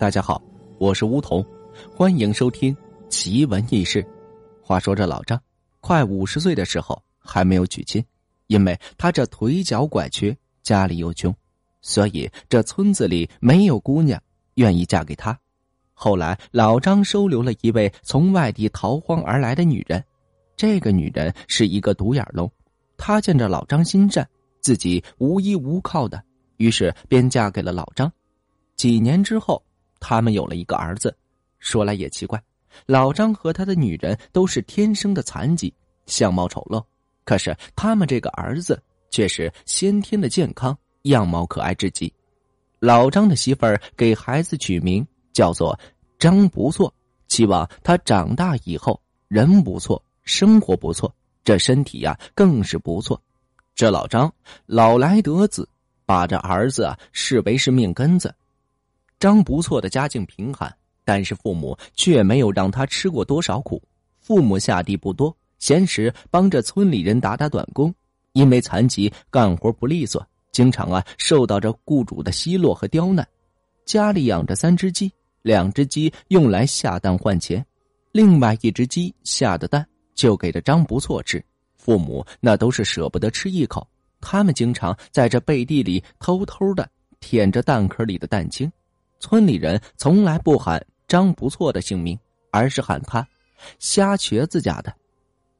[0.00, 0.42] 大家好，
[0.78, 1.44] 我是梧桐，
[1.94, 2.74] 欢迎收听
[3.10, 4.02] 奇闻异事。
[4.62, 5.38] 话说这老张
[5.82, 8.02] 快五十岁的时候还没有娶亲，
[8.46, 11.34] 因为他这腿脚拐瘸，家里又穷，
[11.82, 14.18] 所以这村子里没有姑娘
[14.54, 15.38] 愿意嫁给他。
[15.92, 20.02] 后来老张收留了一位从外地逃荒而来的女人，
[20.56, 22.50] 这个女人是一个独眼龙。
[22.96, 24.26] 她见着老张心善，
[24.62, 26.24] 自己无依无靠的，
[26.56, 28.10] 于是便嫁给了老张。
[28.76, 29.62] 几年之后。
[30.00, 31.14] 他们有了一个儿子，
[31.58, 32.42] 说来也奇怪，
[32.86, 35.72] 老张和他的女人都是天生的残疾，
[36.06, 36.82] 相貌丑陋，
[37.24, 42.12] 可是他们这个儿子却是先天的健康，样貌可爱至极。
[42.78, 45.78] 老张的媳妇儿给孩子取名叫做
[46.18, 46.92] 张不错，
[47.28, 48.98] 希望他长大以后
[49.28, 51.14] 人不错，生活不错，
[51.44, 53.20] 这身体呀更是不错。
[53.74, 54.32] 这老张
[54.66, 55.68] 老来得子，
[56.06, 58.34] 把这儿子啊视为是命根子。
[59.20, 63.80] 张不错的家境贫寒，但是父母却没有让他吃过多少苦。
[64.18, 67.94] 父母下地不多，闲时帮着村里人打打短工。
[68.32, 73.26] 因为残疾，干活不利索，经常啊受到着雇主的奚落和刁难。
[73.84, 77.64] 家里养着三只鸡，两只鸡用来下蛋换钱，
[78.12, 81.44] 另外一只鸡下的蛋就给这张不错吃。
[81.76, 83.86] 父母那都是舍不得吃一口，
[84.20, 88.70] 他们经常在这背地里偷偷的舔着蛋壳里的蛋清。
[89.20, 92.18] 村里人从来不喊张不错的姓名，
[92.50, 93.24] 而是喊他
[93.78, 94.92] “瞎瘸子家的”。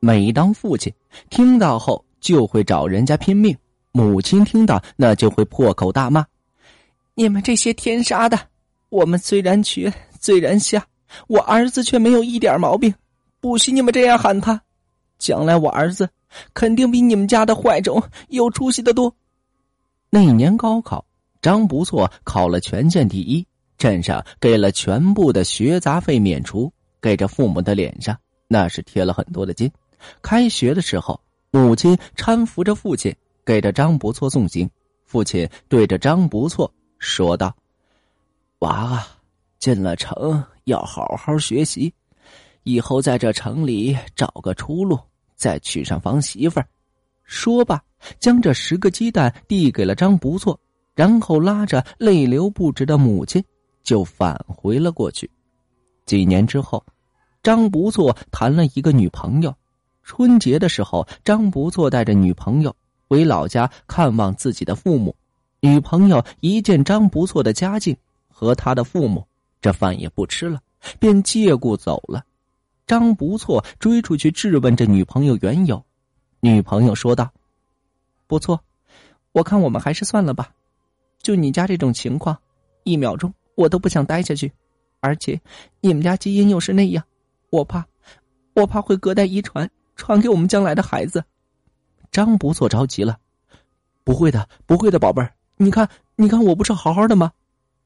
[0.00, 0.92] 每当父亲
[1.30, 3.54] 听到后，就会找人家拼命；
[3.92, 6.26] 母亲听到，那就会破口大骂
[7.14, 8.38] ：“你们这些天杀的！
[8.88, 10.84] 我们虽然瘸，虽然瞎，
[11.28, 12.92] 我儿子却没有一点毛病，
[13.38, 14.60] 不许你们这样喊他！
[15.18, 16.08] 将来我儿子
[16.54, 19.14] 肯定比你们家的坏种有出息的多。”
[20.10, 21.04] 那年高考。
[21.42, 23.44] 张不错考了全县第一，
[23.76, 29.70] 镇上给了全部的学杂费免除，给这父母的脸上那是贴了很多的金。
[30.22, 34.70] 开学的时候，母亲搀扶着父亲给着张不错送行，
[35.04, 37.52] 父亲对着张不错说道
[38.60, 39.08] ：“娃啊，
[39.58, 41.92] 进了城要好好学习，
[42.62, 44.96] 以后在这城里找个出路，
[45.34, 46.68] 再娶上房媳妇儿。”
[47.24, 47.82] 说罢，
[48.20, 50.58] 将这十个鸡蛋递给了张不错。
[50.94, 53.42] 然后拉着泪流不止的母亲，
[53.82, 55.30] 就返回了过去。
[56.04, 56.84] 几年之后，
[57.42, 59.54] 张不错谈了一个女朋友。
[60.02, 62.74] 春节的时候，张不错带着女朋友
[63.08, 65.14] 回老家看望自己的父母。
[65.60, 67.96] 女朋友一见张不错的家境
[68.28, 69.24] 和他的父母，
[69.60, 70.60] 这饭也不吃了，
[70.98, 72.24] 便借故走了。
[72.84, 75.82] 张不错追出去质问这女朋友缘由，
[76.40, 77.30] 女朋友说道
[78.26, 78.60] ：“不错，
[79.30, 80.52] 我看我们还是算了吧。”
[81.22, 82.36] 就你家这种情况，
[82.84, 84.52] 一秒钟我都不想待下去，
[85.00, 85.40] 而且
[85.80, 87.02] 你们家基因又是那样，
[87.50, 87.86] 我怕，
[88.54, 91.24] 我怕会隔代遗传传给我们将来的孩子。
[92.10, 93.18] 张不错着急了，
[94.04, 97.32] 不会的，不会的，宝贝儿，你看，你看，我不是好好的吗？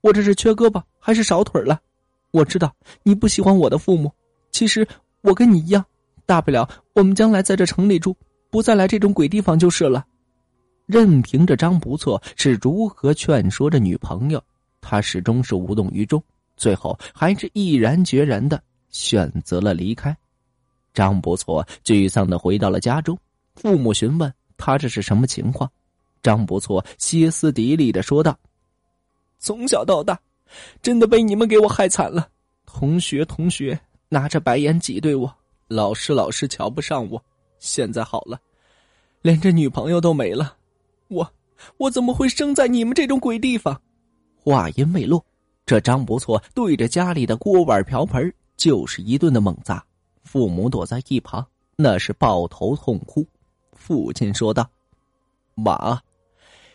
[0.01, 1.81] 我这是缺胳膊还是少腿了？
[2.33, 4.11] 我知道你不喜欢我的父母，
[4.51, 4.87] 其实
[5.21, 5.85] 我跟你一样，
[6.25, 8.17] 大不了我们将来在这城里住，
[8.51, 10.05] 不再来这种鬼地方就是了。
[10.87, 14.43] 任凭着张不错是如何劝说着女朋友，
[14.81, 16.23] 他始终是无动于衷，
[16.57, 20.17] 最后还是毅然决然的选择了离开。
[20.95, 23.19] 张不错沮丧的回到了家中，
[23.57, 25.71] 父母询问他这是什么情况，
[26.23, 28.39] 张不错歇斯底里的说道
[29.39, 30.19] ：“从小到大，
[30.81, 32.29] 真的被你们给我害惨了。
[32.65, 35.35] 同学同学拿着白眼挤兑我，
[35.67, 37.21] 老师老师瞧不上我，
[37.59, 38.41] 现在好了，
[39.21, 40.56] 连这女朋友都没了。”
[41.09, 41.33] 我，
[41.77, 43.81] 我怎么会生在你们这种鬼地方？
[44.35, 45.25] 话音未落，
[45.65, 49.85] 这张不错对着家里的锅碗瓢盆就是一顿的猛砸。
[50.23, 51.47] 父母躲在一旁，
[51.77, 53.27] 那是抱头痛哭。
[53.73, 54.69] 父亲说道
[55.55, 56.01] ：“妈，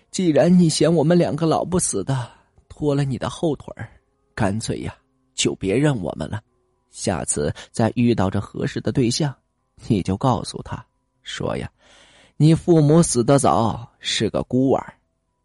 [0.09, 2.29] 既然你嫌我们两个老不死的
[2.69, 3.89] 拖了你的后腿儿
[4.33, 4.95] 干脆呀
[5.33, 6.41] 就别认我们了。
[6.89, 9.33] 下次再遇到这合适的对象，
[9.87, 10.83] 你就告诉他
[11.21, 11.69] 说呀。”
[12.41, 14.93] 你父母死得早，是个孤儿，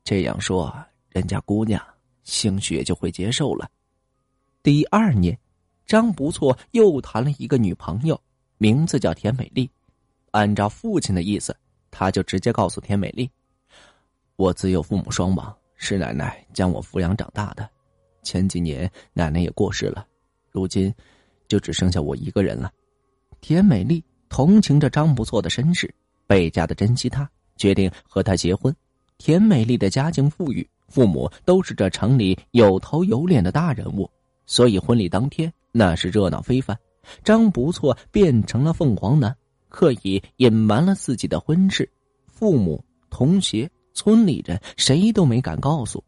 [0.02, 0.74] 这样说，
[1.10, 1.78] 人家姑娘
[2.24, 3.68] 兴许也就会接受了。
[4.62, 5.38] 第二年，
[5.84, 8.18] 张不错又谈了一个女朋友，
[8.56, 9.70] 名字叫田美丽。
[10.30, 11.54] 按照父亲的意思，
[11.90, 13.30] 他就直接告诉田美丽
[14.36, 17.68] ：“我自幼父母双亡，是奶奶将我抚养长大的。
[18.22, 20.06] 前几年奶奶也过世了，
[20.50, 20.90] 如今
[21.46, 22.72] 就只剩下我一个人了。”
[23.42, 25.94] 田美丽同情着张不错的身世。
[26.26, 28.74] 倍加的珍惜他，决定和他结婚。
[29.18, 34.10] 田美丽的家境富裕，父母都是这城里有头有脸的大人物，
[34.44, 36.78] 所以婚礼当天那是热闹非凡。
[37.22, 39.34] 张不错变成了凤凰男，
[39.68, 41.88] 刻意隐瞒了自己的婚事，
[42.26, 46.02] 父母、同学、村里人谁都没敢告诉。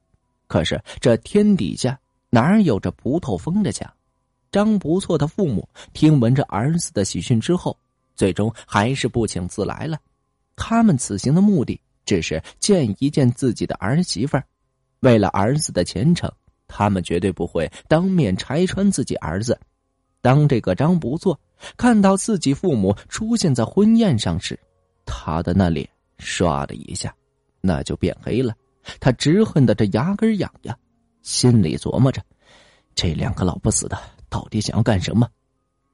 [0.47, 1.99] 可是这天底下
[2.31, 3.89] 哪有着不透风的墙？
[4.51, 7.79] 张不错的父母听闻这儿子的喜讯之后，
[8.17, 9.99] 最终还是不请自来了。
[10.59, 14.45] 他们此行的目的只是见一见自己的儿媳妇儿，
[15.01, 16.31] 为了儿子的前程，
[16.67, 19.59] 他们绝对不会当面拆穿自己儿子。
[20.21, 21.39] 当这个张不错
[21.77, 24.59] 看到自己父母出现在婚宴上时，
[25.07, 25.89] 他的那脸
[26.19, 27.15] 唰的一下，
[27.61, 28.53] 那就变黑了。
[28.99, 30.77] 他直恨得这牙根痒痒，
[31.23, 32.21] 心里琢磨着：
[32.97, 33.97] 这两个老不死的
[34.29, 35.29] 到底想要干什么？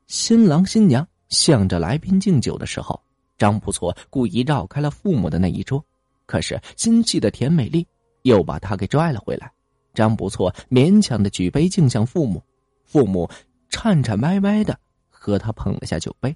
[0.07, 2.99] 新郎新娘向着来宾敬酒的时候，
[3.37, 5.85] 张不错故意绕开了父母的那一桌，
[6.27, 7.87] 可是心气的田美丽
[8.23, 9.51] 又把他给拽了回来。
[9.93, 12.43] 张不错勉强的举杯敬向父母，
[12.85, 13.29] 父母
[13.69, 14.79] 颤颤巍巍的
[15.09, 16.35] 和他碰了下酒杯，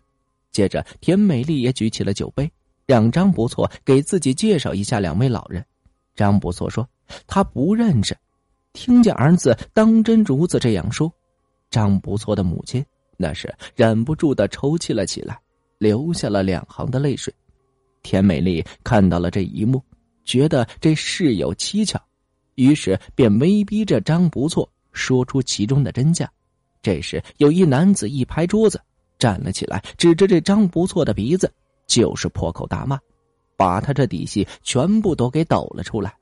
[0.52, 2.50] 接着田美丽也举起了酒杯，
[2.86, 5.64] 让张不错给自己介绍一下两位老人。
[6.14, 6.88] 张不错说
[7.26, 8.16] ：“他不认识。”
[8.74, 11.12] 听见儿子当真如此这样说，
[11.70, 12.84] 张不错的母亲
[13.16, 15.40] 那是忍不住的抽泣了起来，
[15.78, 17.32] 流下了两行的泪水。
[18.02, 19.82] 田美丽看到了这一幕，
[20.24, 22.00] 觉得这事有蹊跷，
[22.54, 26.28] 于是便威逼着张不错说出其中的真相。
[26.80, 28.80] 这时，有一男子一拍桌子，
[29.18, 31.52] 站了起来，指着这张不错的鼻子，
[31.86, 32.98] 就是破口大骂。
[33.56, 36.14] 把他这底细全部都给抖了出来，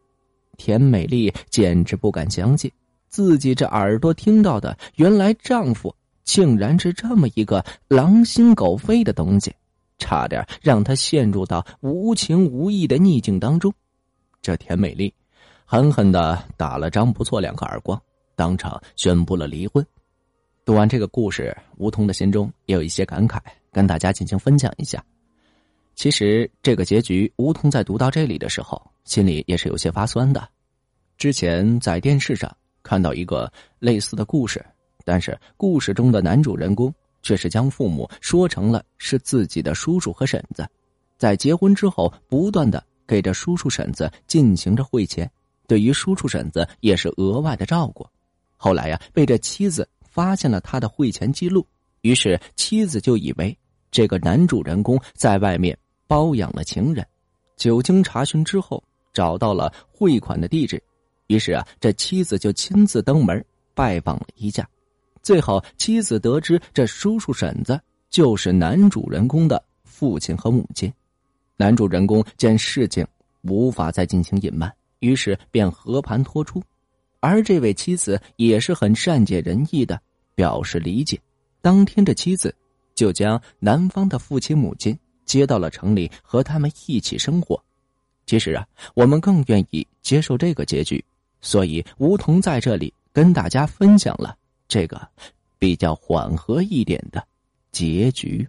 [0.57, 2.73] 田美丽简直不敢相信
[3.09, 5.95] 自己这耳朵听到的，原来丈夫
[6.27, 9.55] 竟然是这么一个狼心狗肺的东西，
[9.97, 13.73] 差点让他陷入到无情无义的逆境当中。
[14.43, 15.15] 这田美丽
[15.65, 17.99] 狠狠的打了张不错两个耳光，
[18.35, 19.87] 当场宣布了离婚。
[20.65, 23.39] 读完这个故事，吴桐的心中也有一些感慨，
[23.73, 25.03] 跟大家进行分享一下。
[25.95, 30.47] 其实这个结局，吴桐在读到这里的时候，心里也是有些发酸的。
[31.17, 34.63] 之前在电视上看到一个类似的故事，
[35.07, 36.93] 但是故事中的男主人公
[37.23, 40.69] 却是将父母说成了是自己的叔叔和婶子，
[41.17, 45.31] 在结婚之后不断的给这叔叔婶子进行着汇钱，
[45.69, 48.05] 对于叔叔婶子也是额外的照顾。
[48.57, 51.65] 后来呀，被这妻子发现了他的汇钱记录，
[52.01, 53.57] 于是妻子就以为
[53.93, 55.79] 这个男主人公在外面。
[56.09, 57.05] 包养了情人，
[57.57, 58.81] 久经查询之后，
[59.13, 60.81] 找到了汇款的地址，
[61.27, 63.45] 于是啊，这妻子就亲自登门
[63.75, 64.69] 拜访了一下。
[65.27, 67.81] 最后，妻子得知这叔叔婶子
[68.11, 70.93] 就是男主人公的父亲和母亲。
[71.57, 73.05] 男主人公见事情
[73.43, 76.63] 无法再进行隐瞒，于是便和盘托出。
[77.19, 80.01] 而这位妻子也是很善解人意的，
[80.37, 81.19] 表示理解。
[81.61, 82.55] 当天，这妻子
[82.95, 84.97] 就将男方的父亲母亲。
[85.25, 87.61] 接到了城里和他们一起生活，
[88.27, 88.65] 其实啊，
[88.95, 91.05] 我们更愿意接受这个结局，
[91.41, 94.37] 所以梧桐在这里跟大家分享了
[94.69, 95.01] 这个
[95.59, 97.27] 比较缓和一点的
[97.73, 98.47] 结局。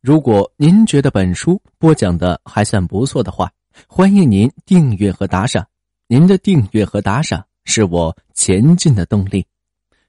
[0.00, 3.52] 如果您觉得本书播讲的还算不错的话，
[3.88, 5.66] 欢迎您订阅和打赏，
[6.06, 9.44] 您的订阅和打赏是我前进的动力。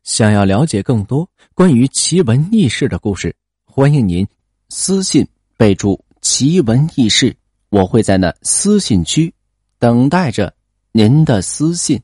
[0.03, 3.35] 想要了解更多关于奇闻异事的故事。
[3.65, 4.25] 欢迎您
[4.69, 5.27] 私信
[5.57, 7.35] 备注“奇闻异事”，
[7.69, 9.33] 我会在那私信区
[9.79, 10.53] 等待着
[10.91, 12.01] 您的私信。